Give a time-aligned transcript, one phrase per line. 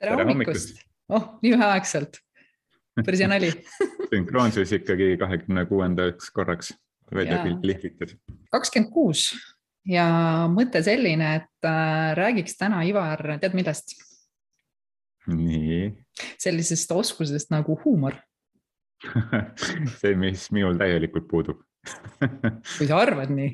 [0.00, 0.80] tere hommikust!
[1.12, 2.20] oh, nii üheaegselt.
[3.04, 3.50] päris hea nali
[4.10, 6.72] sünkroonsus ikkagi kahekümne kuuendaks korraks
[7.14, 8.16] välja lihvitud.
[8.54, 9.30] kakskümmend kuus
[9.88, 10.06] ja
[10.52, 13.96] mõte selline, et äh, räägiks täna, Ivar, tead millest?
[15.30, 15.90] nii.
[16.40, 18.16] sellisest oskusest nagu huumor
[20.00, 21.60] see, mis minul täielikult puudub
[22.20, 23.52] või sa arvad nii?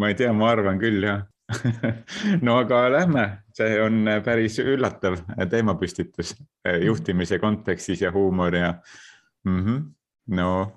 [0.00, 1.26] ma ei tea, ma arvan küll jah
[2.46, 3.24] no aga lähme,
[3.56, 5.18] see on päris üllatav
[5.50, 6.34] teemapüstitus
[6.84, 8.74] juhtimise kontekstis ja huumor ja
[9.44, 9.82] mm -hmm.
[10.36, 10.72] no.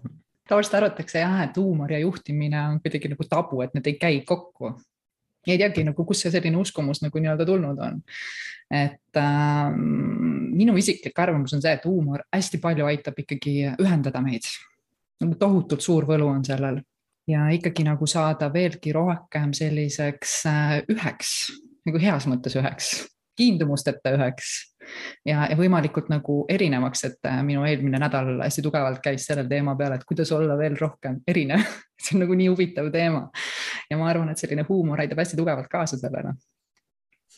[0.47, 4.21] tavaliselt arvatakse jah, et huumor ja juhtimine on kuidagi nagu tabu, et need ei käi
[4.25, 4.73] kokku.
[5.47, 8.01] ei teagi nagu, kust see selline uskumus nagu nii-öelda tulnud on.
[8.71, 9.71] et äh,
[10.55, 14.41] minu isiklik arvamus on see, et huumor hästi palju aitab ikkagi ühendada meid.
[15.21, 16.81] nagu tohutult suur võlu on sellel
[17.27, 21.33] ja ikkagi nagu saada veelgi rohkem selliseks äh, üheks,
[21.87, 22.93] nagu heas mõttes üheks,
[23.37, 24.55] kiindumusteta üheks.
[25.25, 29.73] Ja, ja võimalikult nagu erinevaks, et äh, minu eelmine nädal hästi tugevalt käis selle teema
[29.75, 31.63] peale, et kuidas olla veel rohkem erinev.
[32.01, 33.29] See on nagu nii huvitav teema.
[33.89, 36.35] ja ma arvan, et selline huumor aitab hästi tugevalt kaasa sellele.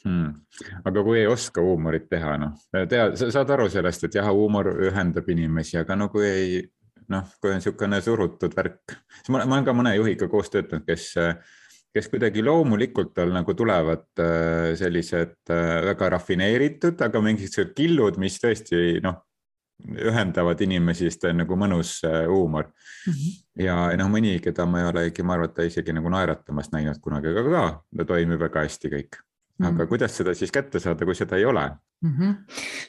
[0.04, 0.33] Hmm..
[0.86, 2.52] aga kui ei oska huumorit teha, noh,
[2.89, 6.59] tea, sa saad aru sellest, et jah, huumor ühendab inimesi, aga no kui ei
[7.13, 10.86] noh, kui on niisugune surutud värk, siis ma, ma olen ka mõne juhiga koos töötanud,
[10.88, 11.11] kes,
[11.95, 18.39] kes kuidagi loomulikult tal nagu tulevad äh, sellised äh, väga rafineeritud, aga mingisugused killud, mis
[18.44, 19.23] tõesti noh,
[19.77, 23.14] ühendavad inimesi, sest ta on nagu mõnus äh, huumor mm.
[23.14, 23.38] -hmm.
[23.66, 26.99] ja noh, mõni, keda ma ei olegi, ma arvan, et ta isegi nagu naeratamas näinud
[27.02, 27.66] kunagi, aga ka
[28.02, 29.21] ta toimib väga hästi kõik
[29.58, 31.63] aga mm kuidas seda siis kätte saada, kui seda ei ole
[32.02, 32.11] mm?
[32.13, 32.33] -hmm.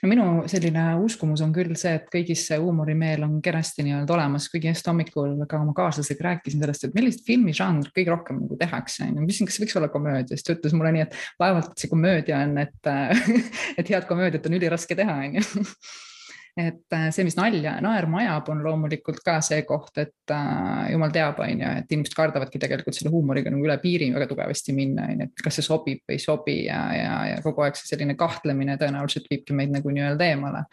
[0.03, 4.49] no minu selline uskumus on küll see, et kõigis see huumorimeel on kenasti nii-öelda olemas,
[4.53, 9.07] kuigi just hommikul ka oma kaaslasega rääkisin sellest, et millist filmižanr kõige rohkem nagu tehakse,
[9.07, 11.89] on ju, mis, kas võiks olla komöödia, siis ta ütles mulle nii, et vaevalt see
[11.89, 12.93] komöödia on, et
[13.79, 15.47] et head komöödiat on üliraske teha, on ju
[16.59, 20.89] et äh, see, mis nalja ja naerma ajab, on loomulikult ka see koht, et äh,
[20.91, 24.75] jumal teab, on ju, et inimesed kardavadki tegelikult selle huumoriga nagu üle piiri väga tugevasti
[24.75, 27.79] minna, on ju, et kas see sobib või ei sobi ja, ja, ja kogu aeg
[27.79, 30.65] see selline kahtlemine tõenäoliselt viibki meid nagu nii-öelda eemale.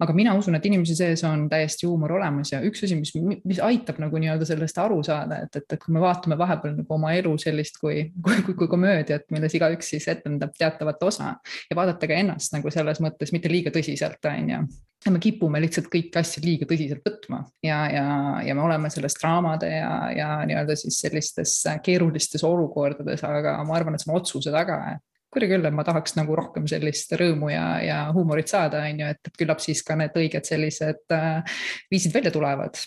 [0.00, 3.12] aga mina usun, et inimese sees on täiesti huumor olemas ja üks asi, mis,
[3.44, 6.96] mis aitab nagu nii-öelda sellest aru saada, et, et, et kui me vaatame vahepeal nagu
[6.96, 11.34] oma elu sellist kui, kui, kui, kui komöödiat, milles igaüks siis etendab teatavat osa
[11.68, 14.64] ja vaadata ka ennast nagu selles mõttes mitte liiga tõsiselt, on ju
[15.04, 18.06] ja me kipume lihtsalt kõiki asju liiga tõsiselt võtma ja, ja,
[18.46, 23.96] ja me oleme selles draamade ja, ja nii-öelda siis sellistes keerulistes olukordades, aga ma arvan,
[23.96, 25.04] et see on otsuse taga, et
[25.36, 29.10] kuidagi küll, et ma tahaks nagu rohkem sellist rõõmu ja, ja huumorit saada, on ju,
[29.12, 31.58] et küllap siis ka need õiged sellised äh,
[31.92, 32.78] viisid välja tulevad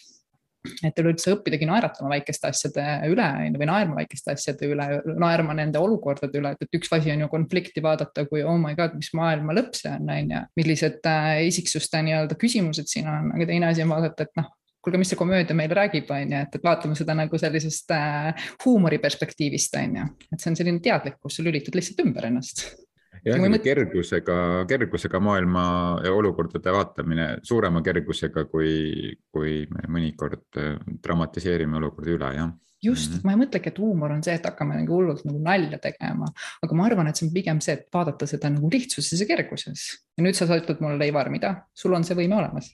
[0.84, 4.88] et üleüldse õppidagi naeratama väikeste asjade üle või naerma väikeste asjade üle,
[5.22, 8.76] naerma nende olukordade üle, et, et üks asi on ju konflikti vaadata kui oh my
[8.78, 13.32] god, mis maailma lõpp see on, on ju, millised äh, isiksuste nii-öelda küsimused siin on,
[13.38, 14.52] aga teine asi on vaadata, et noh,
[14.84, 18.52] kuulge, mis see komöödia meile räägib, on ju, et, et vaatame seda nagu sellisest äh,
[18.66, 22.68] huumori perspektiivist, on ju, et see on selline teadlikkus, sa lülitad lihtsalt ümber ennast
[23.26, 23.64] jah, mõt...
[23.66, 24.38] kergusega,
[24.70, 25.66] kergusega maailma
[26.06, 33.12] ja olukordade vaatamine, suurema kergusega, kui, kui me mõnikord äh, dramatiseerime olukordi üle, jah just
[33.12, 33.26] mm, -hmm.
[33.26, 36.30] ma ei mõtlegi, et huumor on see, et hakkame nagu hullult nagu nalja tegema,
[36.64, 39.88] aga ma arvan, et see on pigem see, et vaadata seda nagu lihtsuses ja kerguses.
[40.18, 42.72] ja nüüd sa ütled mulle, Ivar, mida, sul on see võime olemas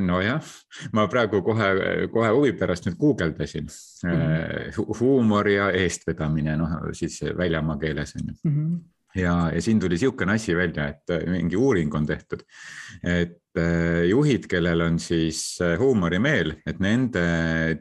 [0.00, 0.44] nojah,
[0.92, 1.68] ma praegu kohe,
[2.12, 5.00] kohe huvi pärast nüüd guugeldasin mm -hmm.
[5.00, 8.54] huumor ja eestvedamine, noh siis väljamaa keeles on ju mm.
[8.54, 8.78] -hmm
[9.16, 12.44] ja, ja siin tuli niisugune asi välja, et äh, mingi uuring on tehtud,
[13.02, 17.24] et äh, juhid, kellel on siis äh, huumorimeel, et nende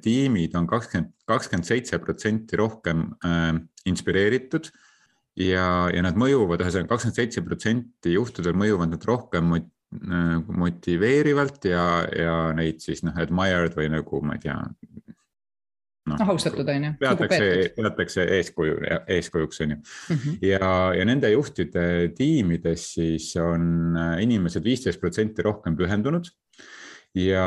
[0.04, 3.54] tiimid on kakskümmend, kakskümmend seitse protsenti rohkem äh,
[3.90, 4.72] inspireeritud
[5.44, 12.34] ja, ja nad mõjuvad, ühesõnaga kakskümmend seitse protsenti juhtudel mõjuvad nad rohkem motiveerivalt ja, ja
[12.56, 14.58] neid siis noh, admired või nagu ma ei tea,
[16.08, 16.94] noh no, austatud on ju.
[17.02, 18.80] peatakse, peatakse eeskuju,
[19.18, 20.16] eeskujuks on ju mm.
[20.16, 20.40] -hmm.
[20.48, 26.30] ja, ja nende juhtide tiimides siis on äh, inimesed viisteist protsenti rohkem pühendunud.
[27.16, 27.46] ja,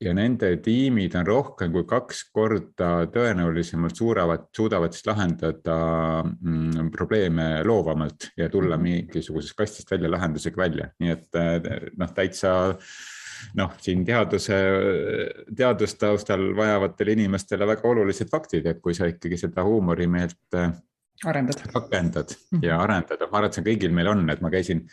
[0.00, 5.78] ja nende tiimid on rohkem kui kaks korda tõenäolisemalt suuravad, suudavad siis lahendada
[6.24, 8.82] mm, probleeme loovamalt ja tulla -hmm.
[8.82, 12.76] mingisugusest kastist välja lahendusega välja, nii et äh, noh, täitsa
[13.58, 14.56] noh, siin teaduse,
[15.56, 20.72] teadustaustal vajavatele inimestele väga olulised faktid, et kui sa ikkagi seda huumorimeelt äh,
[21.26, 22.66] arendad, rakendad mm -hmm.
[22.66, 24.84] ja arendad, ma arvan, et see kõigil meil on, et ma käisin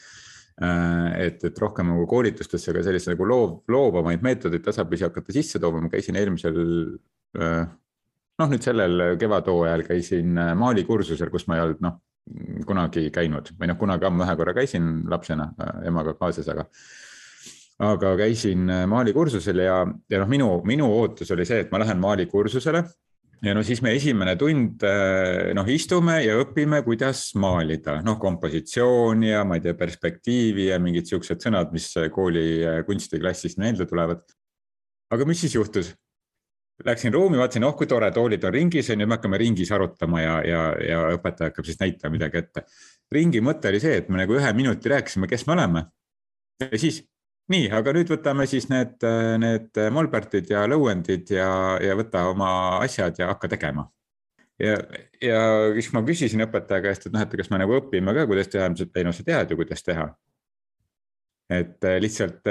[0.61, 5.59] äh, et, et rohkem nagu koolitustesse ka sellise nagu loov, loovamaid meetodeid tasapisi hakata sisse
[5.59, 6.59] tooma, ma käisin eelmisel
[7.39, 7.67] äh,
[8.39, 12.01] noh, nüüd sellel kevadhooajal käisin maalikursusel, kus ma ei olnud noh,
[12.65, 13.51] kunagi käinud.
[13.59, 15.51] Või noh, kunagi ammu ühe korra käisin lapsena
[15.85, 16.65] emaga kaasas, aga
[17.83, 19.79] aga käisin maalikursusel ja,
[20.09, 22.83] ja noh, minu, minu ootus oli see, et ma lähen maalikursusele
[23.43, 24.83] ja no siis me esimene tund
[25.57, 31.09] noh, istume ja õpime, kuidas maalida, noh, kompositsiooni ja ma ei tea, perspektiivi ja mingid
[31.09, 34.23] siuksed sõnad, mis kooli kunstiklassist meelde tulevad.
[35.11, 35.93] aga mis siis juhtus?
[36.85, 40.19] Läksin ruumi, vaatasin, oh kui tore, toolid on ringis ja nüüd me hakkame ringis arutama
[40.19, 42.65] ja, ja, ja õpetaja hakkab siis näitama midagi ette.
[43.11, 45.85] ringi mõte oli see, et me nagu ühe minuti rääkisime, kes me oleme.
[46.59, 46.99] ja siis
[47.53, 49.01] nii, aga nüüd võtame siis need,
[49.41, 51.49] need molbertid ja lõuendid ja,
[51.83, 52.51] ja võta oma
[52.81, 53.87] asjad ja hakka tegema.
[54.61, 54.77] ja,
[55.21, 55.41] ja
[55.75, 58.69] siis ma küsisin õpetaja käest, et noh, et kas me nagu õpime ka, kuidas teha,
[58.71, 60.07] ütles, et ei no sa tead ju, kuidas teha.
[61.53, 62.41] et lihtsalt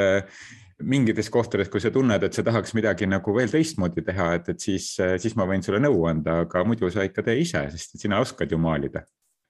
[0.82, 4.60] mingites kohtades, kui sa tunned, et sa tahaks midagi nagu veel teistmoodi teha, et, et
[4.60, 4.88] siis,
[5.22, 8.50] siis ma võin sulle nõu anda, aga muidu sa ikka tee ise, sest sina oskad
[8.50, 9.04] ju maalida.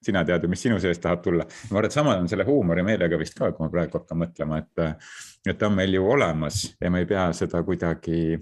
[0.06, 1.46] Sina tead ju, mis sinu seest tahab tulla.
[1.70, 5.06] ma arvan, et sama on selle huumorimeelega vist ka, kui ma praegu hakkan mõtlema, et,
[5.46, 8.38] et ta on meil ju olemas ja me ei pea seda kuidagi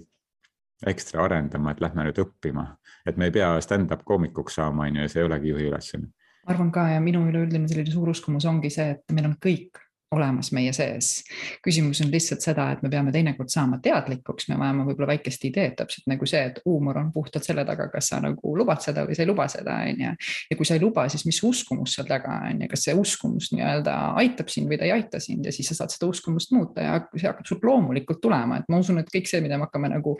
[0.87, 2.67] ekstra arendama, et lähme nüüd õppima,
[3.07, 6.11] et me ei pea stand-up koomikuks saama, on ju, ja see ei olegi juhi ülesanne.
[6.43, 9.82] ma arvan ka ja minu üleüldine selline suur uskumus ongi see, et meil on kõik
[10.13, 11.23] olemas meie sees.
[11.63, 15.75] küsimus on lihtsalt seda, et me peame teinekord saama teadlikuks, me vajame võib-olla väikest ideed,
[15.79, 19.17] täpselt nagu see, et huumor on puhtalt selle taga, kas sa nagu lubad seda või
[19.17, 20.13] sa ei luba seda, on ju.
[20.51, 23.51] ja kui sa ei luba, siis mis uskumus seal taga on ja kas see uskumus
[23.55, 26.85] nii-öelda aitab sind või ta ei aita sind ja siis sa saad seda uskumust muuta
[26.85, 29.91] ja see hakkab sult loomulikult tulema, et ma usun, et kõik see, mida me hakkame
[29.93, 30.15] nagu,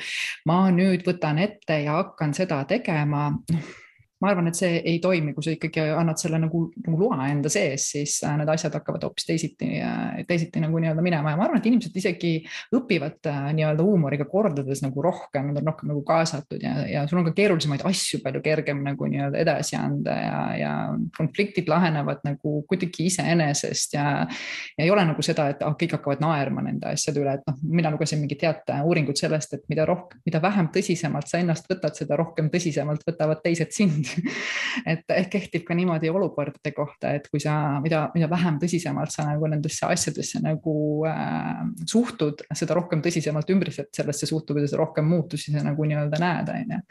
[0.50, 3.72] ma nüüd võtan ette ja hakkan seda tegema, noh
[4.24, 7.50] ma arvan, et see ei toimi, kui sa ikkagi annad selle nagu, nagu loa enda
[7.52, 11.34] sees, siis äh, need asjad hakkavad hoopis teisiti, äh, teisiti nagu nii-öelda minema.
[11.34, 12.32] Ja ma arvan, et inimesed isegi
[12.78, 17.20] õpivad äh, nii-öelda huumoriga kordades nagu rohkem, nad on rohkem nagu kaasatud ja, ja sul
[17.20, 20.72] on ka keerulisemaid asju palju kergem nagu nii-öelda edasi anda ja, ja
[21.18, 24.08] konfliktid lahenevad nagu kuidagi iseenesest ja,
[24.78, 27.60] ja ei ole nagu seda, et ah, kõik hakkavad naerma nende asjade üle, et noh,
[27.76, 32.00] mina lugesin mingit head uuringut sellest, et mida rohkem, mida vähem tõsisemalt sa ennast võtad,
[32.00, 34.13] seda rohkem tõsisemalt võtavad teised sind
[34.92, 39.28] et ehk kehtib ka niimoodi olukordade kohta, et kui sa, mida, mida vähem tõsisemalt sa
[39.28, 40.76] nagu nendesse asjadesse nagu
[41.10, 46.22] äh, suhtud, seda rohkem tõsisemalt ümbritsevad sellesse suhtub ja seda rohkem muutusi sa nagu nii-öelda
[46.22, 46.82] näed, on ju.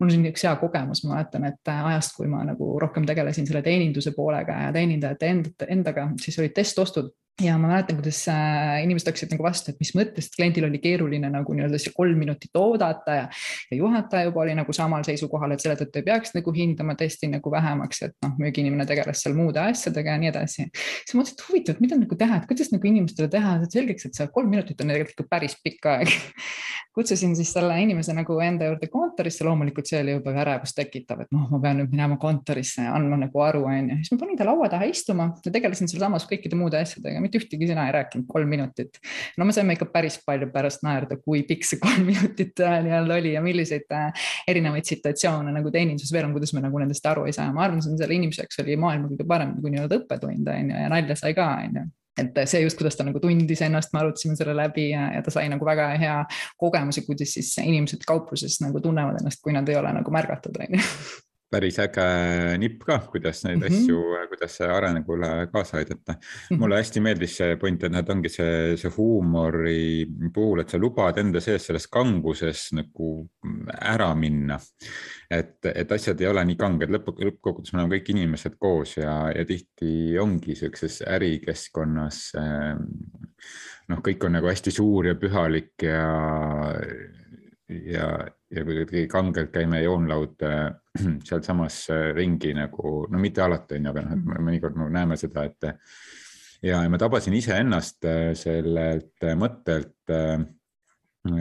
[0.00, 3.48] mul on siin üks hea kogemus, ma mäletan, et ajast, kui ma nagu rohkem tegelesin
[3.48, 7.12] selle teeninduse poolega ja teenindajate enda, endaga, siis olid testostud
[7.42, 10.80] ja ma mäletan, kuidas äh, inimesed hakkasid nagu vastu, et mis mõttes, et kliendil oli
[10.82, 13.28] keeruline nagu nii-öelda see kolm minutit oodata ja,
[13.70, 17.30] ja juhataja juba oli nagu samal seisukohal, et selle tõttu ei peaks nagu hindama testi
[17.30, 20.66] nagu vähemaks, et noh, müügiinimene tegeles seal muude asjadega ja nii edasi.
[20.74, 24.08] siis ma mõtlesin, et huvitav, et mida nagu teha, et kuidas nagu inimestele teha selgeks,
[24.08, 26.10] et see kolm minutit on tegelikult päris pikk aeg
[26.98, 31.30] kutsusin siis selle inimese nagu enda juurde kontorisse, loomulikult see oli juba ärevust tekitav, et
[31.34, 34.40] noh, ma pean nüüd minema kontorisse ja andma nagu aru, on ju, siis ma panin
[34.40, 38.26] ta laua taha istuma ja tegelesin sealsamas kõikide muude asjadega mitte ühtegi sõna ei rääkinud,
[38.30, 38.98] kolm minutit.
[39.38, 43.34] no me saime ikka päris palju pärast naerda, kui pikk see kolm minutit nii-öelda oli
[43.36, 47.36] ja milliseid äh, erinevaid situatsioone nagu teeninduses veel on, kuidas me nagu nendest aru ei
[47.36, 47.52] saa.
[47.52, 50.74] ma arvan, see on selle inimese jaoks oli maailma kõige parem nagu nii-öelda õppetund on
[50.74, 51.86] ju ja nalja sai ka on ju
[52.18, 55.30] et see just, kuidas ta nagu tundis ennast, me arutasime selle läbi ja, ja ta
[55.34, 56.16] sai nagu väga hea
[56.60, 60.78] kogemuse, kuidas siis inimesed kaupluses nagu tunnevad ennast, kui nad ei ole nagu märgatud, on
[60.78, 60.82] ju
[61.50, 62.04] päris äge
[62.60, 63.82] nipp ka, kuidas neid mm -hmm.
[63.82, 66.18] asju, kuidas arengule kaasa aidata mm.
[66.18, 66.58] -hmm.
[66.60, 71.18] mulle hästi meeldis see point, et nad ongi see, see huumori puhul, et sa lubad
[71.18, 73.28] enda sees selles kanguses nagu
[73.80, 74.58] ära minna.
[75.30, 79.32] et, et asjad ei ole nii kanged, lõpp, lõppkokkuvõttes me oleme kõik inimesed koos ja,
[79.36, 82.32] ja tihti ongi siukses ärikeskkonnas.
[83.88, 86.04] noh, kõik on nagu hästi suur ja pühalik ja
[87.68, 90.70] ja, ja kuidagi kangelt käime joonlaud äh,
[91.28, 95.44] sealsamas äh, ringi nagu, no mitte alati on ju, aga noh, mõnikord me näeme seda,
[95.48, 95.68] et
[96.62, 99.94] ja, ja ma tabasin iseennast äh, sellelt mõttelt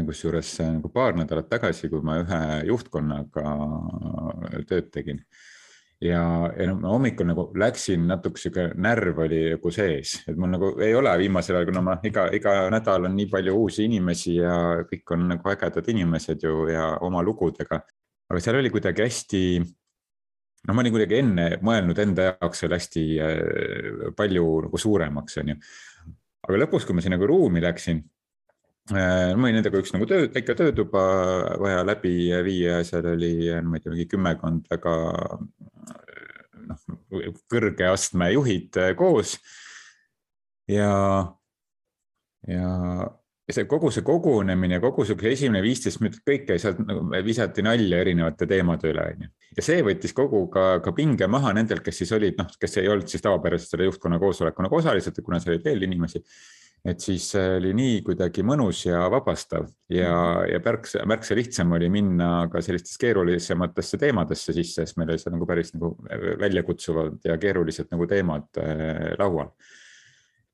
[0.07, 3.53] kusjuures nagu paar nädalat tagasi, kui ma ühe juhtkonnaga
[4.67, 5.21] tööd tegin
[6.01, 6.21] ja,
[6.53, 10.71] ja noh, ma hommikul nagu läksin natuke sihuke närv oli nagu sees, et mul nagu
[10.83, 14.57] ei ole viimasel ajal, kuna ma iga, iga nädal on nii palju uusi inimesi ja
[14.89, 17.81] kõik on nagu ägedad inimesed ju ja oma lugudega.
[18.29, 19.41] aga seal oli kuidagi hästi,
[20.67, 25.55] no ma olin kuidagi enne mõelnud enda jaoks veel hästi äh, palju nagu suuremaks, on
[25.55, 25.57] ju.
[26.47, 28.03] aga lõpus, kui ma sinna nagu ruumi läksin
[28.93, 31.07] äh, mul oli nendega üks nagu töö, väike töötuba
[31.57, 34.95] vaja läbi viia, seal oli, ma ei tea, mingi kümmekond väga
[35.41, 35.76] noh,
[37.51, 39.37] kõrge astme juhid äh, koos.
[40.67, 40.91] ja,
[42.47, 42.73] ja
[43.47, 48.01] see kogu see kogunemine, kogu sihuke esimene viisteist minutit, kõik käis sealt nagu visati nalja
[48.03, 49.29] erinevate teemade üle, onju.
[49.55, 52.91] ja see võttis kogu ka, ka pinge maha nendelt, kes siis olid, noh, kes ei
[52.91, 56.23] olnud siis tavapäraselt selle juhtkonna koosoleku nagu osalised, kuna seal oli veel inimesi.
[56.85, 60.11] Et siis oli nii kuidagi mõnus ja vabastav ja,
[60.47, 65.35] ja märksa, märksa lihtsam oli minna ka sellistesse keerulisematesse teemadesse sisse, sest meil oli seal
[65.35, 65.93] nagu päris nagu
[66.43, 69.51] väljakutsuvad ja keerulised nagu teemad äh, laual.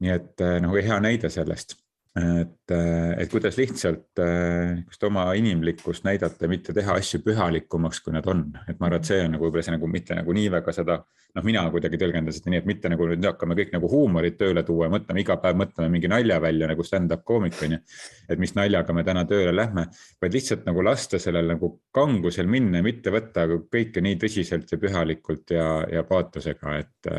[0.04, 1.78] nii et äh, nagu hea näide sellest
[2.16, 2.72] et,
[3.18, 8.78] et kuidas lihtsalt just oma inimlikkust näidata, mitte teha asju pühalikumaks, kui nad on, et
[8.80, 11.00] ma arvan, et see on nagu võib-olla see nagu mitte nagu nii väga seda,
[11.34, 14.62] noh, mina kuidagi tõlgendan seda nii, et mitte nagu nüüd hakkame kõik nagu huumorit tööle
[14.68, 17.82] tuua ja mõtleme iga päev mõtleme mingi nalja välja nagu stand-up koomik on ju.
[18.30, 19.88] et mis naljaga me täna tööle lähme,
[20.22, 24.78] vaid lihtsalt nagu lasta sellel nagu kangusel minna ja mitte võtta kõike nii tõsiselt ja
[24.78, 27.12] pühalikult ja, ja paatosega, et,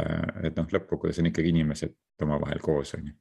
[0.46, 3.18] et noh, lõppkokkuvõttes on ikkagi inimesed omavahel koos on ju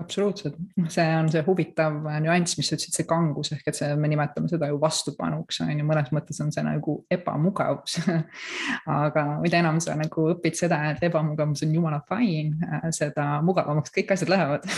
[0.00, 3.90] absoluutselt, noh, see on see huvitav nüanss, mis sa ütlesid, see kangus ehk et see,
[3.98, 8.00] me nimetame seda ju vastupanuks on ju, mõnes mõttes on see nagu ebamugavus.
[9.04, 14.16] Aga mida enam sa nagu õpid seda, et ebamugavus on jumala fine, seda mugavamaks kõik
[14.16, 14.66] asjad lähevad.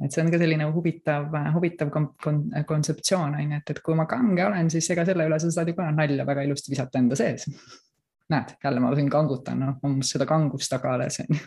[0.00, 4.46] Et see on ka selline huvitav, huvitav kontseptsioon on ju, et, et kui ma kange
[4.46, 7.44] olen, siis ega selle üle sa saad ju ka nalja väga ilusti visata enda sees.
[8.32, 11.42] näed, jälle ma siin kangutan, noh, mul seda kangust taga alles on ju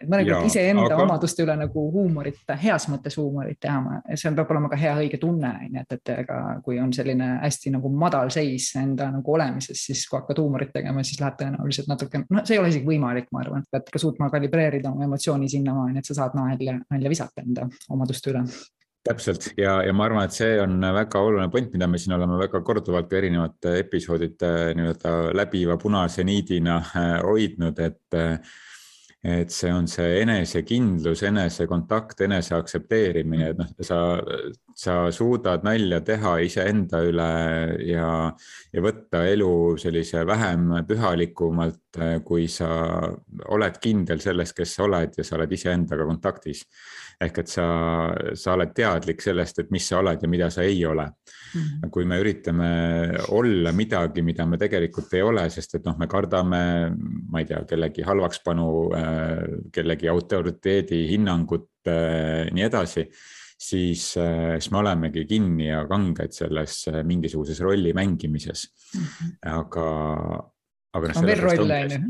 [0.00, 0.98] et mõnikord iseenda aga...
[1.04, 5.50] omaduste üle nagu huumorit, heas mõttes huumorit teha, seal peab olema ka hea õige tunne,
[5.66, 9.86] on ju, et, et ega kui on selline hästi nagu madal seis enda nagu olemises,
[9.88, 13.30] siis kui hakkad huumorit tegema, siis läheb tõenäoliselt natuke, noh, see ei ole isegi võimalik,
[13.34, 17.44] ma arvan, pead ka suutma kalibreerida oma emotsiooni sinnamaani, et sa saad nalja, nalja visata
[17.44, 18.46] enda omaduste üle.
[19.04, 19.50] Täpselt.
[19.60, 22.62] Ja, ja ma arvan, et see on väga oluline point, mida me siin oleme väga
[22.64, 28.16] korduvalt ka erinevate episoodide nii-öelda läbiva punase niidina äh, hoidnud, et
[29.24, 34.00] et see on see enesekindlus, enesekontakt, enese aktsepteerimine, et noh, sa,
[34.76, 37.30] sa suudad nalja teha iseenda üle
[37.88, 38.08] ja,
[38.72, 41.80] ja võtta elu sellise vähem pühalikumalt,
[42.26, 42.68] kui sa
[43.54, 46.66] oled kindel selles, kes sa oled ja sa oled iseendaga kontaktis
[47.22, 47.66] ehk et sa,
[48.36, 51.06] sa oled teadlik sellest, et mis sa oled ja mida sa ei ole.
[51.92, 52.70] Kui me üritame
[53.36, 56.60] olla midagi, mida me tegelikult ei ole, sest et noh, me kardame,
[57.30, 58.68] ma ei tea, kellegi halvakspanu,
[58.98, 59.38] äh,
[59.74, 63.06] kellegi autoriteedi hinnangut, äh, nii edasi
[63.64, 68.66] siis, äh, siis me olemegi kinni ja kanged selles mingisuguses rolli mängimises.
[68.94, 69.36] -hmm.
[69.50, 69.88] aga,
[70.94, 71.18] aga noh.
[71.18, 72.00] on veel rolle on ju.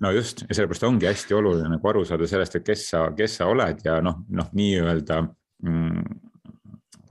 [0.00, 3.36] no just ja sellepärast ongi hästi oluline nagu aru saada sellest, et kes sa, kes
[3.40, 5.22] sa oled ja noh, noh, nii-öelda
[5.62, 6.25] mm,.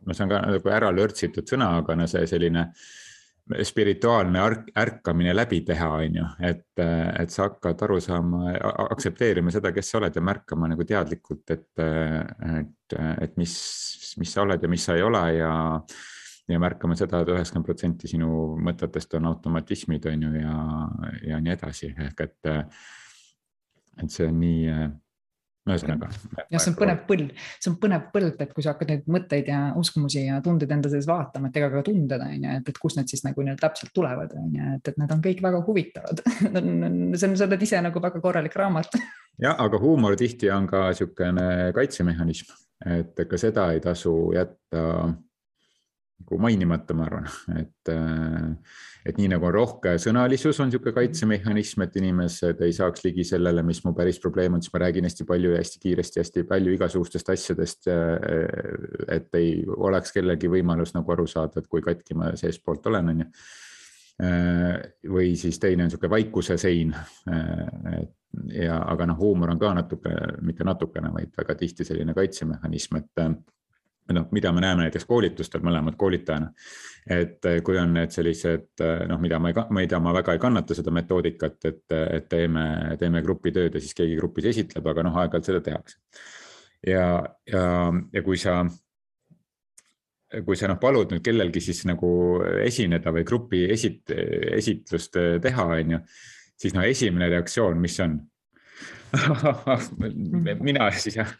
[0.06, 2.70] No see on ka nagu ära lörtsitud sõna, aga no see selline
[3.46, 4.42] spirituaalne
[4.82, 8.56] ärkamine läbi teha, on ju, et, et sa hakkad aru saama,
[8.88, 13.54] aktsepteerima seda, kes sa oled ja märkama nagu teadlikult, et, et, et mis,
[14.18, 15.54] mis sa oled ja mis sa ei ole ja
[16.46, 18.28] ja märkama seda et, et üheksakümmend protsenti sinu
[18.62, 20.58] mõtetest on automatismid, on ju, ja,
[21.32, 22.52] ja nii edasi, ehk et,
[24.04, 24.76] et see on nii
[25.66, 26.10] ühesõnaga.
[26.52, 29.50] jah, see on põnev põld, see on põnev põld, et kui sa hakkad neid mõtteid
[29.50, 32.82] ja uskumusi ja tundeid enda sees vaatama, et ega ka tunded on ju, et, et
[32.82, 35.62] kust need siis nagu nii täpselt tulevad, on ju, et, et need on kõik väga
[35.68, 39.00] huvitavad see on, sa oled ise nagu väga korralik raamat
[39.46, 42.54] jah, aga huumor tihti on ka niisugune kaitsemehhanism,
[42.98, 44.84] et ka seda ei tasu jätta
[46.26, 47.26] nagu mainimata, ma arvan,
[47.60, 48.54] et, äh,
[49.06, 53.62] et nii nagu on rohke sõnalisus on niisugune kaitsemehhanism, et inimesed ei saaks ligi sellele,
[53.66, 56.74] mis mu päris probleem on, siis ma räägin hästi palju ja hästi kiiresti, hästi palju
[56.74, 57.92] igasugustest asjadest.
[57.94, 63.14] Äh, et ei oleks kellelgi võimalus nagu aru saada, et kui katki ma seestpoolt olen,
[63.14, 63.30] on ju.
[64.26, 64.72] Äh,
[65.12, 66.96] või siis teine on niisugune vaikuse sein.
[68.52, 73.26] ja, aga noh, huumor on ka natuke, mitte natukene, vaid väga tihti selline kaitsemehhanism, et
[74.14, 76.52] noh, mida me näeme näiteks koolitustel mõlemad koolitajana.
[77.10, 80.42] et eh, kui on need sellised eh, noh, mida ma ei, mida ma väga ei
[80.42, 85.20] kannata seda metoodikat, et, et teeme, teeme grupitööd ja siis keegi grupis esitleb, aga noh,
[85.22, 86.00] aeg-ajalt seda tehakse.
[86.88, 87.68] ja, ja,
[88.14, 88.64] ja kui sa
[90.46, 92.10] kui sa noh, palud nüüd kellelgi siis nagu
[92.66, 94.12] esineda või grupi esit-,
[94.58, 96.00] esitlust teha, on ju,
[96.60, 98.18] siis no esimene reaktsioon, mis on
[100.68, 101.32] mina siis jah,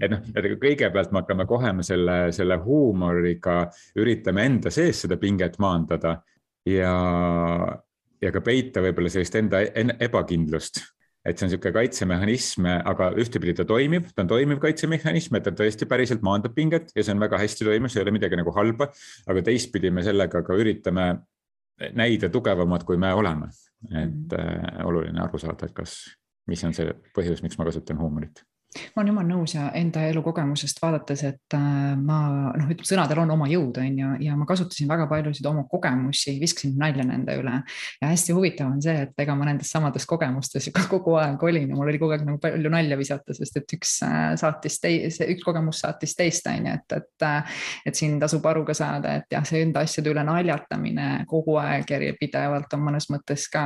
[0.00, 3.64] et noh, et kõigepealt me hakkame kohe selle, selle huumoriga
[3.98, 6.18] üritame enda sees seda pinget maandada
[6.66, 6.92] ja,
[8.22, 9.62] ja ka peita võib-olla sellist enda
[10.08, 10.82] ebakindlust
[11.26, 15.52] et see on niisugune kaitsemehhanism, aga ühtepidi ta toimib, ta on toimiv kaitsemehhanism, et ta
[15.58, 18.54] tõesti päriselt maandab pinget ja see on väga hästi toimiv, see ei ole midagi nagu
[18.54, 18.92] halba.
[19.26, 21.08] aga teistpidi me sellega ka üritame
[21.98, 23.50] näida tugevamad, kui me oleme.
[23.90, 24.38] et -hmm.
[24.38, 26.06] äh, oluline aru saada, et kas
[26.46, 28.44] mis on see põhjus, miks ma kasutan huumorit
[28.94, 32.18] ma olen jumala nõus ja enda elukogemusest vaadates, et äh, ma
[32.56, 36.36] noh, ütleme sõnadel on oma jõud, on ju, ja ma kasutasin väga paljusid oma kogemusi,
[36.40, 37.56] viskasin nalja nende üle.
[38.00, 41.70] ja hästi huvitav on see, et ega ma nendes samades kogemustes ka kogu aeg olin
[41.70, 45.28] ja mul oli kogu aeg nagu palju nalja visata, sest et üks äh, saatis teise,
[45.32, 49.16] üks kogemus saatis teist, on ju, et, et, äh, et siin tasub aru ka saada,
[49.20, 53.64] et jah, see enda asjade üle naljatamine kogu aeg järjepidevalt on mõnes mõttes ka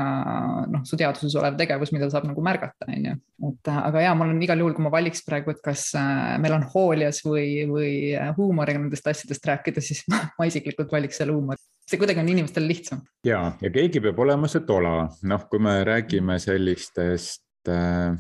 [0.71, 3.17] noh, su teadvuses olev tegevus, mida saab nagu märgata, on ju.
[3.51, 7.25] et aga ja ma olen igal juhul, kui ma valiks praegu, et kas äh, melanhoolias
[7.27, 11.99] või, või äh, huumoriga nendest asjadest rääkida, siis ma, ma isiklikult valiks selle huumori see
[11.99, 13.01] kuidagi on inimestel lihtsam.
[13.27, 18.15] ja, ja keegi peab olema see tola, noh, kui me räägime sellistest äh,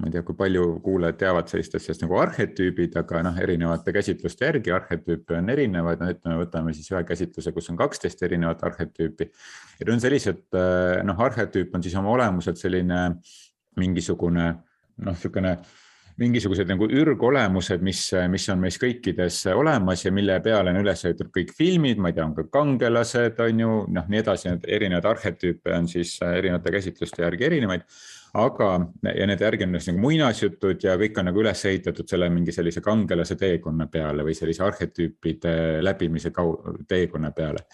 [0.00, 4.48] ma ei tea, kui palju kuulajad teavad sellist asjast nagu arhetüübid, aga noh, erinevate käsitluste
[4.48, 9.28] järgi arhetüüpe on erinevaid, no ütleme, võtame siis ühe käsitluse, kus on kaksteist erinevat arhetüüpi.
[9.28, 10.42] ja need on sellised,
[11.06, 13.04] noh, arhetüüp on siis oma olemuselt selline
[13.78, 15.58] mingisugune noh, niisugune
[16.20, 21.32] mingisugused nagu ürgolemused, mis, mis on meis kõikides olemas ja mille peale on üles ehitatud
[21.34, 25.74] kõik filmid, ma ei tea, on ka kangelased, on ju, noh, nii edasi, erinevaid arhetüüpe
[25.74, 27.88] on siis erinevate käsitluste järgi erinevaid
[28.38, 28.70] aga,
[29.10, 32.82] ja nende järgi on nagu muinasjutud ja kõik on nagu üles ehitatud selle mingi sellise
[32.84, 37.66] kangelase teekonna peale või sellise arhetüüpide läbimise kau-, teekonna peale.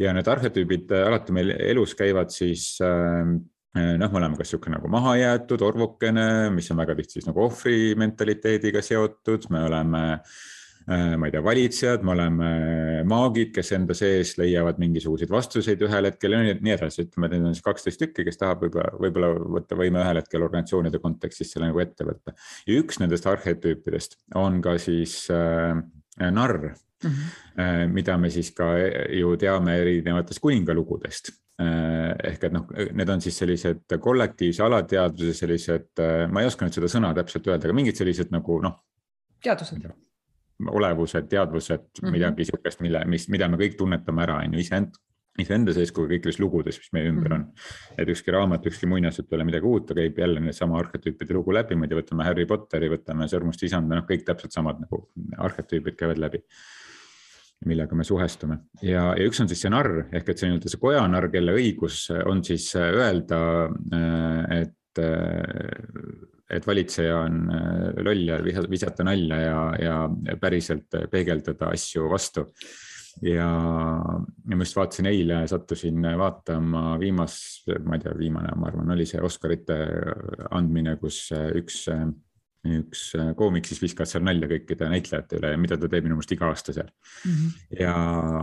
[0.00, 4.76] ja need arhetüübid alati meil elus käivad siis äh, Äh, noh, me oleme kas niisugune
[4.76, 11.14] nagu mahajäetud orvukene, mis on väga tihti siis nagu ohvri mentaliteediga seotud, me oleme äh,
[11.16, 12.50] ma ei tea, valitsejad, me oleme
[13.08, 17.48] maagid, kes enda sees leiavad mingisuguseid vastuseid ühel hetkel ja nii edasi, ütleme, et neid
[17.48, 21.70] on siis kaksteist tükki, kes tahab võib-olla, võib-olla võtta võime ühel hetkel organisatsioonide kontekstis selle
[21.70, 22.36] nagu ette võtta.
[22.68, 25.78] ja üks nendest arhetüüpidest on ka siis äh,
[26.28, 27.94] narr mm, -hmm.
[27.94, 28.74] mida me siis ka
[29.16, 31.51] ju teame erinevatest kuningalugudest Äh,
[32.30, 32.66] ehk et noh,
[32.96, 37.46] need on siis sellised kollektiivse alateadvuse sellised, äh, ma ei oska nüüd seda sõna täpselt
[37.50, 38.80] öelda, aga mingid sellised nagu noh.
[39.42, 39.86] teadvused.
[40.62, 42.12] olevused, teadvused mm, -hmm.
[42.14, 44.98] midagi sihukest, mille, mis, mida me kõik tunnetame ära, on ju iseend,
[45.42, 47.46] iseenda sees kui kõikides lugudes, mis meie ümber on.
[47.98, 51.54] et ükski raamat, ükski muinasjutt ei ole midagi uut, ta käib jälle needsama arhetüüpide lugu
[51.54, 55.08] läbi, ma ei tea, võtame Harry Potteri, võtame Sõrmuste isanda, noh, kõik täpselt samad nagu
[55.38, 56.44] arhetüübid käivad läbi
[57.68, 60.82] millega me suhestume ja, ja üks on siis see narr ehk et see nii-öelda see
[60.82, 63.40] kojanarr, kelle õigus on siis äh, öelda,
[63.94, 66.14] äh, et, äh,
[66.52, 67.42] et valitseja on
[68.04, 72.44] loll ja visata nalja ja, ja päriselt peegeldada asju vastu.
[73.24, 78.92] ja, ja ma just vaatasin eile, sattusin vaatama viimast, ma ei tea, viimane, ma arvan,
[78.92, 79.78] oli see Oscarite
[80.50, 81.86] andmine, kus üks
[82.62, 86.14] üks äh, koomik siis viskas seal nalja kõikide näitlejate üle ja mida ta teeb minu
[86.14, 87.32] meelest iga aasta seal mm.
[87.32, 87.80] -hmm.
[87.80, 87.94] ja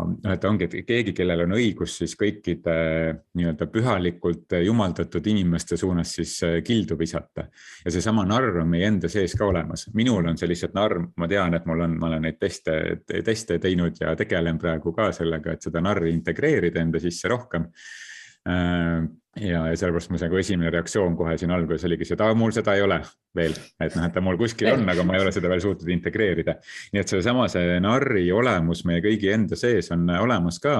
[0.09, 2.75] noh, et ongi, et keegi, kellel on õigus siis kõikide
[3.39, 7.47] nii-öelda pühalikult jumaldatud inimeste suunas siis äh, kildu visata.
[7.85, 11.27] ja seesama narr on meie enda sees ka olemas, minul on see lihtsalt narr, ma
[11.27, 12.75] tean, et mul on, ma olen neid teste,
[13.23, 17.71] teste teinud ja tegelen praegu ka sellega, et seda narri integreerida enda sisse rohkem
[18.47, 19.03] Äh,
[19.37, 22.53] ja, ja sellepärast mu nagu esimene reaktsioon kohe siin alguses oligi see, et aa, mul
[22.55, 22.97] seda ei ole
[23.37, 25.91] veel, et noh, et ta mul kuskil on, aga ma ei ole seda veel suutnud
[25.93, 26.57] integreerida.
[26.93, 30.75] nii et sellesama, see narri olemus meie kõigi enda sees on olemas ka.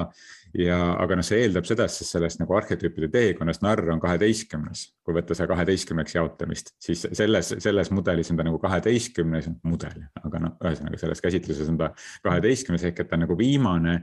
[0.58, 5.14] ja, aga noh, see eeldab seda, et sellest nagu arhetüüpide teekonnast narr on kaheteistkümnes, kui
[5.14, 10.58] võtta see kaheteistkümneks jaotamist, siis selles, selles mudelis on ta nagu kaheteistkümnes mudel, aga noh,
[10.66, 11.94] ühesõnaga selles käsitluses on ta
[12.26, 14.00] kaheteistkümnes ehk et ta on nagu viimane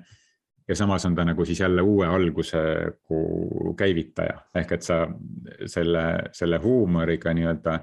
[0.69, 2.59] ja samas on ta nagu siis jälle uue alguse
[3.77, 5.07] käivitaja, ehk et sa
[5.67, 7.79] selle, selle huumoriga nii-öelda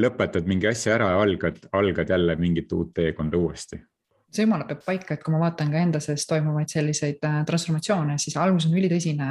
[0.00, 3.80] lõpetad mingi asja ära ja algad, algad jälle mingit uut teekonda uuesti
[4.34, 8.16] see jumala peab paika, et kui ma vaatan ka enda sees toimuvaid selliseid äh, transformatsioone,
[8.20, 9.28] siis algus on ülitõsine,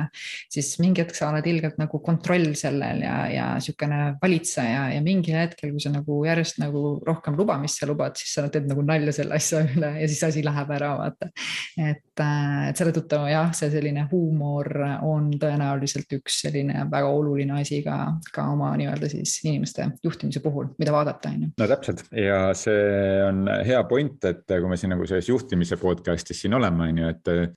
[0.51, 5.37] siis mingi hetk sa oled ilgelt nagu kontroll sellel ja, ja niisugune valitseja ja mingil
[5.39, 9.13] hetkel, kui sa nagu järjest nagu rohkem lubamist sa lubad, siis sa teed nagu nalja
[9.15, 11.31] selle asja üle ja siis asi läheb ära, vaata.
[11.75, 14.71] et, äh, et selle tõttu jah, see selline huumor
[15.05, 17.99] on tõenäoliselt üks selline väga oluline asi ka,
[18.33, 21.51] ka oma nii-öelda siis inimeste juhtimise puhul, mida vaadata, on ju.
[21.59, 26.41] no täpselt ja see on hea point, et kui me siin nagu selles juhtimise podcast'is
[26.45, 27.55] siin olema, on ju, et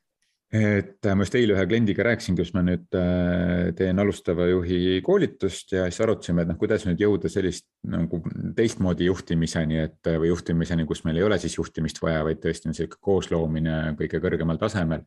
[0.49, 5.75] et ma just eile ühe kliendiga rääkisin, kus ma nüüd äh, teen alustava juhi koolitust
[5.77, 8.23] ja siis arutasime, et noh, kuidas nüüd jõuda sellist nagu
[8.57, 12.79] teistmoodi juhtimiseni, et või juhtimiseni, kus meil ei ole siis juhtimist vaja, vaid tõesti on
[12.79, 15.05] sihuke koosloomine kõige kõrgemal tasemel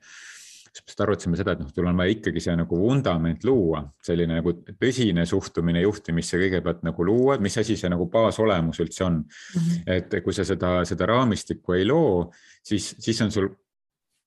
[0.72, 4.54] siis arutasime seda, et noh, sul on vaja ikkagi see nagu vundament luua, selline nagu
[4.80, 9.60] tõsine suhtumine juhtimisse kõigepealt nagu luua, et mis asi see nagu baasolemus üldse on mm.
[9.60, 9.82] -hmm.
[9.98, 12.32] et kui sa seda, seda raamistikku ei loo,
[12.64, 13.50] siis, siis on sul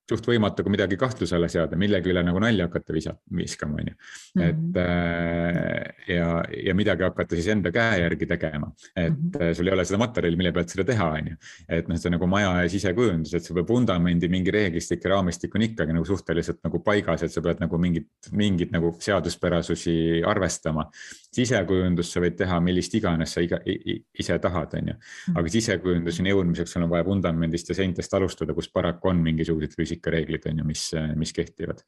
[0.09, 3.89] suht võimatu ka midagi kahtluse alla seada, millegi üle nagu nalja hakata visa, viskama, on
[3.89, 3.95] ju.
[4.41, 6.13] et mm -hmm.
[6.13, 9.53] ja, ja midagi hakata siis enda käe järgi tegema, et mm -hmm.
[9.53, 11.35] sul ei ole seda materjali, mille pealt seda teha, on ju.
[11.69, 15.61] et noh, see nagu maja ja sisekujundus, et see vundamendi mingi reeglistik ja raamistik on
[15.61, 20.89] ikkagi nagu suhteliselt nagu paigas, et sa pead nagu mingit, mingit nagu seaduspärasusi arvestama.
[21.35, 24.95] Sisekujundust sa võid teha millist iganes sa iga, ise tahad, on ju.
[24.95, 25.37] Mhm.
[25.39, 30.47] aga sisekujunduseni jõudmiseks sul on vaja vundamendist ja seintest alustada, kus paraku on mingisugused füüsikareeglid
[30.51, 31.83] on ju, mis, mis kehtivad.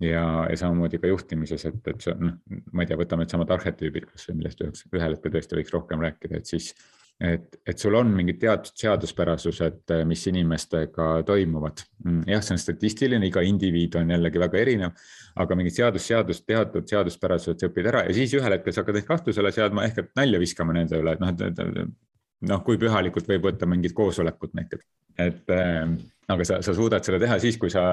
[0.00, 3.50] ja, ja samamoodi ka juhtimises, et, et see on, noh, ma ei tea, võtame needsamad
[3.54, 6.72] arhetüübid kasvõi millest üheks, ühel hetkel tõesti võiks rohkem rääkida, et siis
[7.20, 11.84] et, et sul on mingid teatud seaduspärasused, mis inimestega toimuvad.
[12.04, 15.04] Mm, jah, see on statistiline, iga indiviid on jällegi väga erinev,
[15.40, 18.98] aga mingid seadus, seadus, teatud seaduspärasused sa õpid ära ja siis ühel hetkel sa hakkad
[19.00, 23.30] ehk kahtlusele seadma ehk et nalja viskama nende üle, et noh, et noh, kui pühalikult
[23.30, 24.90] võib võtta mingit koosolekut näiteks,
[25.22, 25.94] et äh,
[26.34, 27.84] aga sa, sa suudad seda teha siis, kui sa,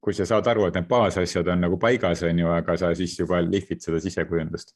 [0.00, 3.18] kui sa saad aru, et need baasasjad on nagu paigas, on ju, aga sa siis
[3.20, 4.74] juba lihvid seda sisekujundust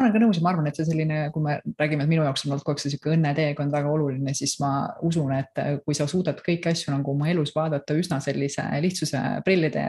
[0.00, 2.22] ma olen ka nõus ja ma arvan, et see selline, kui me räägime, et minu
[2.24, 4.70] jaoks on olnud kogu aeg see sihuke õnneteekond väga oluline, siis ma
[5.04, 9.82] usun, et kui sa suudad kõiki asju nagu oma elus vaadata üsna sellise lihtsuse prillide,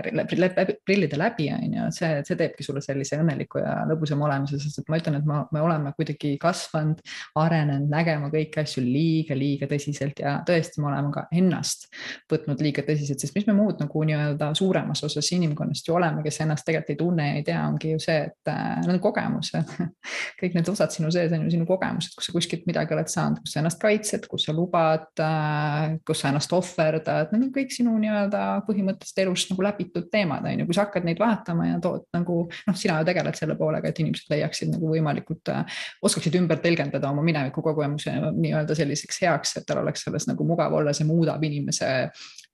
[0.84, 4.91] prillide läbi, on ju, see, see teebki sulle sellise õnneliku ja lõbusama olemuse, sest et
[4.91, 7.00] ma ütlen, et ma, me oleme kuidagi kasvanud,
[7.39, 11.88] arenenud, nägema kõiki asju liiga, liiga tõsiselt ja tõesti, me oleme ka ennast
[12.32, 16.43] võtnud liiga tõsiselt, sest mis me muud nagu nii-öelda suuremas osas inimkonnast ju oleme, kes
[16.43, 19.71] ennast tegelikult ei tunne ja ei tea, ongi ju see, et äh, need on kogemused
[20.39, 23.41] kõik need osad sinu sees on ju sinu kogemused, kus sa kuskilt midagi oled saanud,
[23.43, 27.73] kus sa ennast kaitsed, kus sa lubad, äh, kus sa ennast ohverdad, need on kõik
[27.75, 31.79] sinu nii-öelda põhimõtteliselt elust nagu läbitud teemad on ju, kui sa hakkad neid vaatama ja
[31.83, 36.37] tood nagu noh, sina ju tegeled selle poolega, et inimesed leiaksid nagu võimalikult äh,, oskaksid
[36.41, 40.95] ümber tõlgendada oma mineviku kogemuse nii-öelda selliseks heaks, et tal oleks selles nagu mugav olla,
[40.97, 42.09] see muudab inimese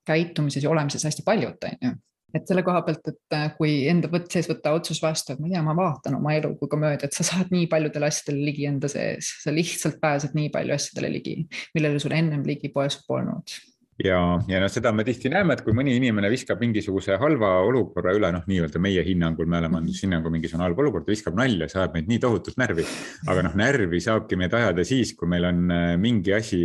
[0.07, 1.95] käitumises ja olemises hästi paljut, on ju
[2.35, 5.47] et selle koha pealt, et äh, kui enda võt, sees võtta otsus vastu, et ma
[5.47, 8.91] ei tea, ma vaatan oma elu kui komöödiat, sa saad nii paljudele asjadele ligi enda
[8.91, 11.39] sees, sa lihtsalt pääsed nii palju asjadele ligi,
[11.77, 13.57] millele sul ennem ligipääsu polnud
[14.03, 14.17] ja,
[14.49, 18.29] ja noh, seda me tihti näeme, et kui mõni inimene viskab mingisuguse halva olukorra üle,
[18.33, 20.03] noh, nii-öelda meie hinnangul, me oleme andnud mhm.
[20.05, 22.85] hinnangu, mingisugune halb olukord, viskab nalja, see ajab meid nii tohutult närvi.
[23.27, 26.61] aga noh, närvi saabki meid ajada siis, kui meil on äh, mingi asi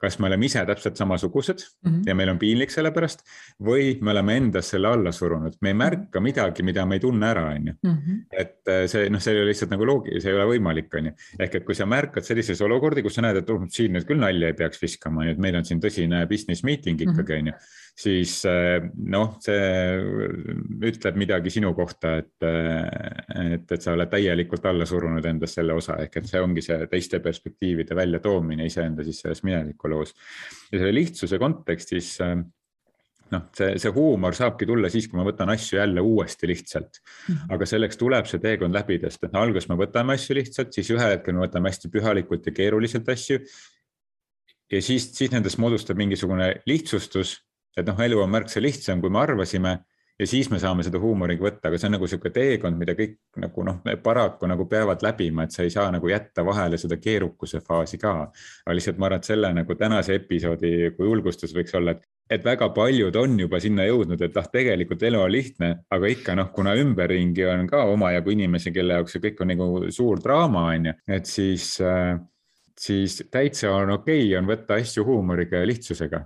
[0.00, 2.02] kas me oleme ise täpselt samasugused mm -hmm.
[2.06, 3.22] ja meil on piinlik selle pärast
[3.62, 5.82] või me oleme endas selle alla surunud, me ei mhm.
[5.82, 7.74] märka midagi, mida me ei tunne ära, on ju.
[7.82, 8.20] Mhm.
[8.32, 11.10] et äh, see noh, see ei ole lihtsalt nagu loogiline, see ei ole võimalik, on
[11.10, 11.12] ju.
[11.38, 14.20] ehk et kui sa märkad sellises olukordi, kus sa näed, et oh, siin nüüd küll
[14.20, 17.40] nalja ei peaks viskama, et meil on siin tõsine business meeting ikkagi, mhm.
[17.40, 18.76] on ju siis eh,
[19.08, 19.60] noh, see
[20.84, 25.76] ütleb midagi sinu kohta, et, eh, et, et sa oled täielikult alla surunud endas selle
[25.76, 29.40] osa, ehk et see ongi see teiste perspektiivide väljatoomine iseenda siis selles
[29.86, 30.14] minevikuloos.
[30.72, 32.34] ja selle lihtsuse kontekstis eh,
[33.30, 37.00] noh, see, see huumor saabki tulla siis, kui ma võtan asju jälle uuesti lihtsalt.
[37.00, 37.54] -hmm.
[37.54, 40.90] aga selleks tuleb see teekond läbida, sest et no alguses me võtame asju lihtsalt, siis
[40.90, 43.40] ühel hetkel me võtame hästi pühalikult ja keeruliselt asju.
[44.70, 47.40] ja siis, siis nendest moodustab mingisugune lihtsustus
[47.76, 49.78] et noh, elu on märksa lihtsam, kui me arvasime
[50.18, 53.16] ja siis me saame seda huumoriga võtta, aga see on nagu niisugune teekond, mida kõik
[53.42, 57.60] nagu noh, paraku nagu peavad läbima, et sa ei saa nagu jätta vahele seda keerukuse
[57.64, 58.14] faasi ka.
[58.64, 62.44] aga lihtsalt ma arvan, et selle nagu tänase episoodi kui julgustus võiks olla, et, et
[62.44, 66.52] väga paljud on juba sinna jõudnud, et ah, tegelikult elu on lihtne, aga ikka noh,
[66.54, 70.90] kuna ümberringi on ka omajagu inimesi, kelle jaoks see kõik on nagu suur draama, on
[70.90, 72.16] ju, et siis äh,
[72.80, 76.24] siis täitsa on okei okay on võtta asju huumoriga ja lihtsusega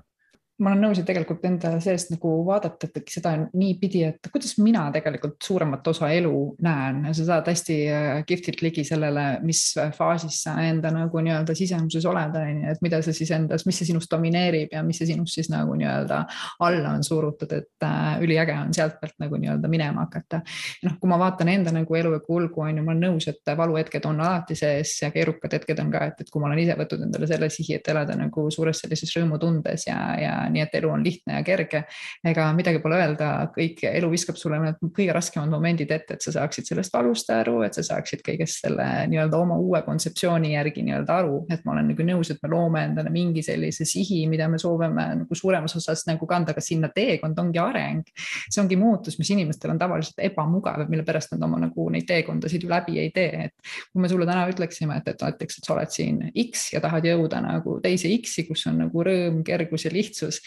[0.60, 4.56] ma olen nõus, et tegelikult enda seest nagu vaadata, et äkki seda niipidi, et kuidas
[4.60, 9.62] mina tegelikult suuremat osa elu näen sa saad hästi äh, kihvtilt ligi sellele, mis
[9.96, 13.80] faasis sa enda nagu nii-öelda sisemuses oled, on ju, et mida sa siis endas, mis
[13.80, 16.20] see sinust domineerib ja mis see sinust siis nagu nii-öelda
[16.66, 20.42] alla on surutud, et äh, üliäge on sealtpealt nagu nii-öelda minema hakata.
[20.84, 23.54] noh, kui ma vaatan enda nagu elu ja kulgu, on ju, ma olen nõus, et
[23.56, 26.76] valuhetked on alati sees ja keerukad hetked on ka, et, et kui ma olen ise
[26.76, 30.90] võtnud endale selle sihi, et elada nagu suures sellises rõõmutundes ja, ja nii et elu
[30.90, 31.84] on lihtne ja kerge.
[32.26, 36.34] ega midagi pole öelda, kõik elu viskab sulle need kõige raskemad momendid ette, et sa
[36.34, 41.18] saaksid sellest valust aru, et sa saaksid kõigest selle nii-öelda oma uue kontseptsiooni järgi nii-öelda
[41.22, 44.58] aru, et ma olen nagu nõus, et me loome endale mingi sellise sihi, mida me
[44.60, 48.04] soovime nagu suuremas osas nagu kanda, aga sinna teekond ongi areng.
[48.50, 52.64] see ongi muutus, mis inimestel on tavaliselt ebamugav, mille pärast nad oma nagu neid teekondasid
[52.64, 55.74] ju läbi ei tee, et kui me sulle täna ütleksime, et, et näiteks, et sa
[55.76, 59.92] oled siin X ja tahad jõuda nagu teise X-i, kus on nagu rõõm, kergus ja
[59.94, 60.39] lihtsus,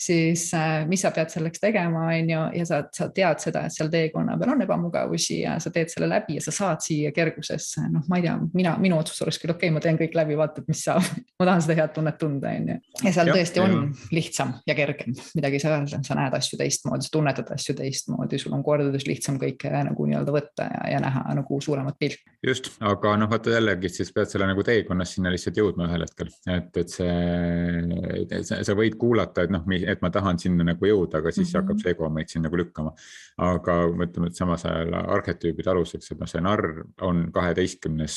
[0.00, 3.74] siis äh, mis sa pead selleks tegema, on ju, ja sa, sa tead seda, et
[3.74, 7.84] seal teekonna peal on ebamugavusi ja sa teed selle läbi ja sa saad siia kergusesse,
[7.92, 10.38] noh, ma ei tea, mina, minu otsus oleks küll okei okay,, ma teen kõik läbi,
[10.40, 11.04] vaatad, mis saab
[11.40, 12.78] ma tahan seda head tunnet tunda, on ju.
[13.04, 13.82] ja seal ja, tõesti on ja.
[14.16, 18.40] lihtsam ja kergem, midagi ei saa öelda, sa näed asju teistmoodi, sa tunnetad asju teistmoodi,
[18.40, 22.22] sul on kordades lihtsam kõike nagu nii-öelda võtta ja, ja näha nagu suuremat pilti.
[22.46, 26.30] just, aga noh, vaata jällegi siis pead selle nagu teekonnas sinna lihtsalt jõudma ühel hetkel,
[26.50, 31.32] et, et see, sa võid kuulata, et noh, et ma tahan sinna nagu jõuda, aga
[31.32, 31.62] siis mm -hmm.
[31.62, 32.92] hakkab see ego meid siin nagu lükkama.
[33.38, 38.16] aga ütleme, et samas ajal arhetüübide aluseks, et noh, see narr on kaheteistkümnes,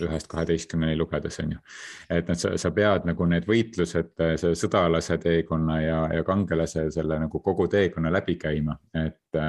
[0.00, 1.58] ühest kaheteistkümneni lugedes on ju.
[2.10, 7.18] et noh, sa, sa pead nagu need võitlused, see sõdalase teekonna ja, ja kangelase selle
[7.18, 9.42] nagu kogu teekonna läbi käima, et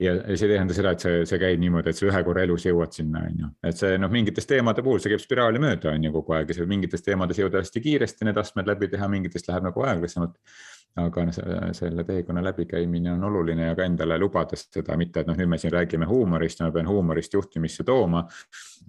[0.00, 2.66] ja see ei tähenda seda, et see, see käib niimoodi, et sa ühe korra elus
[2.66, 3.50] jõuad sinna, on ju.
[3.70, 6.58] et see noh, mingites teemade puhul see käib spiraali mööda, on ju kogu aeg ja
[6.58, 10.38] sa mingites teemades jõuad hästi kiiresti need astmed läbi teha, mingitest läheb nagu aeglasemalt
[11.00, 11.36] aga noh,
[11.72, 15.58] selle teekonna läbikäimine on oluline ja ka endale lubades seda, mitte et noh, nüüd me
[15.60, 18.26] siin räägime huumorist ja ma pean huumorist juhtimisse tooma.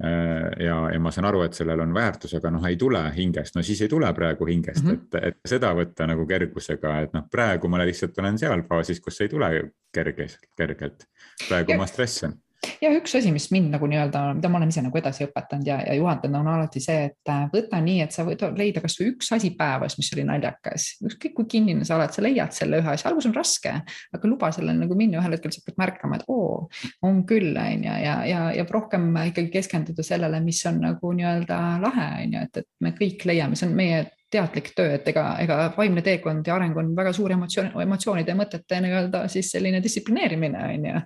[0.04, 3.56] Äh, ja, ja ma saan aru, et sellel on väärtus, aga noh, ei tule hingest,
[3.56, 5.18] no siis ei tule praegu hingest mm, -hmm.
[5.22, 9.22] et, et seda võtta nagu kergusega, et noh, praegu ma lihtsalt olen seal faasis, kus
[9.22, 9.52] ei tule
[9.94, 11.08] kerges, kergelt.
[11.48, 11.78] praegu ja.
[11.78, 12.34] ma stressan
[12.82, 15.80] ja üks asi, mis mind nagu nii-öelda, mida ma olen ise nagu edasi õpetanud ja,
[15.88, 19.32] ja juhendanud, on alati see, et äh, võta nii, et sa võid leida kasvõi üks
[19.36, 20.88] asi päevas, mis oli naljakas.
[21.04, 23.76] ükskõik kui kinnine sa oled, sa leiad selle ühe asja, algus on raske,
[24.16, 26.68] aga luba sellel nagu minna, ühel hetkel sa hakkad märkama, et oo,
[27.06, 31.62] on küll, on ju, ja, ja, ja rohkem ikkagi keskenduda sellele, mis on nagu nii-öelda
[31.84, 35.26] lahe, on ju, et, et me kõik leiame, see on meie teadlik töö, et ega,
[35.44, 39.82] ega vaimne teekond ja areng on väga suur emotsioon, emotsioonide ja mõtete nii-öelda siis selline
[39.84, 41.04] distsiplineerimine on ju.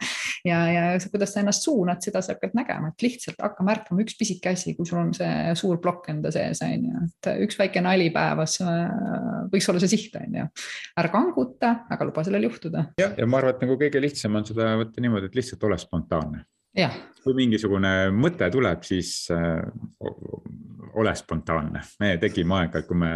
[0.47, 4.17] ja, ja kuidas sa ennast suunad, seda sa hakkad nägema, et lihtsalt hakka märkama üks
[4.19, 7.83] pisike asi, kui sul on see suur plokk enda sees on ju, et üks väike
[7.83, 10.49] nali päevas äh, võiks olla see siht on ju.
[10.97, 12.89] ära kanguta, aga luba sellel juhtuda.
[13.01, 15.79] jah, ja ma arvan, et nagu kõige lihtsam on seda võtta niimoodi, et lihtsalt ole
[15.81, 16.45] spontaanne.
[17.23, 19.62] Kui mingisugune mõte tuleb, siis äh,
[20.97, 21.82] ole spontaanne.
[21.99, 23.12] me tegime aeg-ajalt, kui me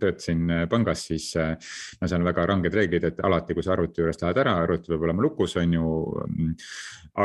[0.00, 4.24] töötasin pangas, siis no seal on väga ranged reeglid, et alati, kui sa arvuti juurest
[4.24, 5.90] lähed ära, arvuti peab olema lukus, on ju.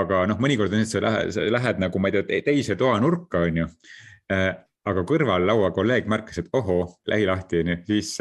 [0.01, 2.75] aga noh, mõnikord on nii, et sa lähed, sa lähed nagu, ma ei tea, teise
[2.79, 3.71] toanurka, on ju
[4.89, 8.15] aga kõrval laua kolleeg märkas, et ohoo, lähi lahti, siis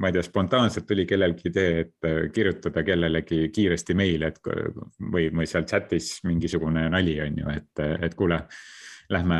[0.00, 4.40] ma ei tea, spontaanselt tuli kellelgi idee, et kirjutada kellelegi kiiresti meili, et
[5.12, 8.40] või, või seal chat'is mingisugune nali on ju, et, et kuule
[9.12, 9.38] lähme,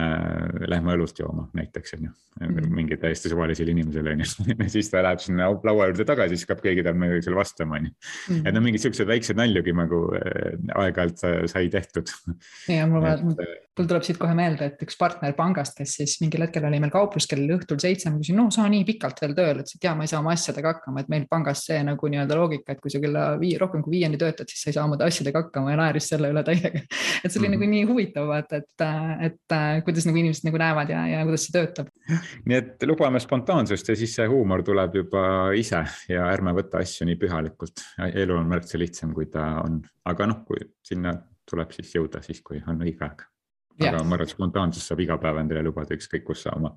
[0.68, 5.00] lähme õlust jooma näiteks on ju mm mingi täiesti suvalisele inimesele on ju siis ta
[5.05, 7.94] läheb sinna laua juurde tagasi, siis hakkab keegi tal midagi vastama on ju.
[8.42, 12.12] Et no mingid siuksed väiksed naljugi nagu äh, aeg-ajalt sai tehtud.
[12.76, 16.44] ja mul vaja, mul tuleb siit kohe meelde, et üks partner pangast, kes siis mingil
[16.46, 19.61] hetkel oli meil kauplus kell õhtul seitse, ma küsin, no sa nii pikalt veel tööl,
[19.61, 22.38] ütles, et ja ma ei saa oma asjadega hakkama, et meil pangas see nagu nii-öelda
[22.38, 25.00] loogika, et kui sa kella viie, rohkem kui viieni töötad, siis sa ei saa oma
[25.09, 26.85] asjadega hakkama ja naeris selle üle täiega.
[27.24, 27.59] et see oli mm -hmm.
[27.59, 28.87] nagu nii huvitav vaata, et,
[29.31, 29.56] et
[29.87, 31.90] kuidas nagu inimesed nagu näevad ja, ja kuidas see töötab
[32.47, 35.23] nii et lubame spontaansust ja siis see huumor tuleb juba
[35.59, 37.83] ise ja ärme võta asju nii pühalikult.
[38.07, 41.14] elu on märksa lihtsam, kui ta on, aga noh, kui sinna
[41.51, 43.25] tuleb siis jõuda siis, kui on õige aeg.
[43.81, 46.73] aga ma arvan, et spontaansust saab iga päev endale lubada, ükskõik kus sa oma,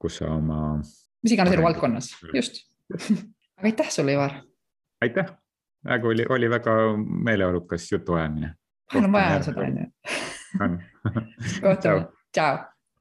[0.00, 0.58] kus sa oma.
[1.24, 2.64] mis iganes eluvaldkonnas, just
[3.58, 4.38] aga aitäh sulle, Ivar.
[5.04, 5.32] aitäh,
[5.84, 6.76] väga oli, oli väga
[7.28, 8.54] meeleolukas jutuajamine.
[8.94, 9.90] vahel on vaja seda, on ju.
[10.54, 10.78] Bueno.
[11.82, 12.12] Chao.
[12.32, 12.73] Chao.